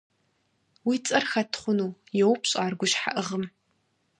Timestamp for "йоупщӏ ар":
2.19-2.73